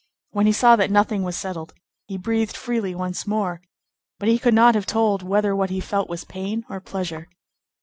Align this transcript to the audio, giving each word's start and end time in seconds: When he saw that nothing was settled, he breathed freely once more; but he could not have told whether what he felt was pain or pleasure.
When 0.31 0.47
he 0.47 0.51
saw 0.51 0.75
that 0.77 0.89
nothing 0.89 1.21
was 1.21 1.37
settled, 1.37 1.75
he 2.07 2.17
breathed 2.17 2.57
freely 2.57 2.95
once 2.95 3.27
more; 3.27 3.61
but 4.17 4.27
he 4.29 4.39
could 4.39 4.55
not 4.55 4.73
have 4.73 4.87
told 4.87 5.21
whether 5.21 5.55
what 5.55 5.69
he 5.69 5.79
felt 5.79 6.09
was 6.09 6.23
pain 6.25 6.65
or 6.71 6.79
pleasure. 6.79 7.29